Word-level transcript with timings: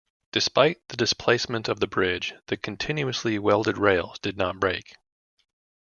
Despite 0.31 0.79
the 0.87 0.97
displacement 0.97 1.69
of 1.69 1.79
the 1.79 1.85
bridge, 1.85 2.33
the 2.47 2.57
continuously 2.57 3.37
welded 3.37 3.77
rails 3.77 4.17
did 4.17 4.35
not 4.35 4.59
break. 4.59 4.95